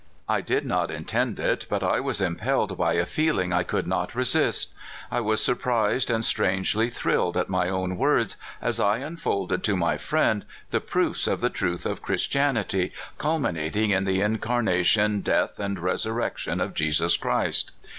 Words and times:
"I 0.27 0.41
did 0.41 0.65
not 0.65 0.89
intend 0.89 1.39
it, 1.39 1.67
but 1.69 1.83
I 1.83 1.99
was 1.99 2.21
impelled 2.21 2.75
by 2.75 2.93
a 2.93 3.05
feeling 3.05 3.53
I 3.53 3.61
could 3.61 3.85
not 3.85 4.15
resist. 4.15 4.73
I 5.11 5.21
was 5.21 5.43
surprised 5.43 6.09
and 6.09 6.25
strangely 6.25 6.89
thrilled 6.89 7.37
at 7.37 7.49
my 7.49 7.69
own 7.69 7.97
words 7.97 8.35
as 8.63 8.79
I 8.79 8.97
unfolded 8.97 9.63
to 9.65 9.77
my 9.77 9.97
friend 9.97 10.43
the 10.71 10.81
proofs 10.81 11.27
of 11.27 11.39
the 11.39 11.51
truth 11.51 11.85
of 11.85 12.01
Christian 12.01 12.57
ity, 12.57 12.93
culminating 13.19 13.91
in 13.91 14.05
the 14.05 14.21
incarnation, 14.21 15.21
death, 15.21 15.59
and 15.59 15.77
resurrection, 15.77 16.59
of 16.59 16.73
Jesus 16.73 17.15
Christ. 17.15 17.71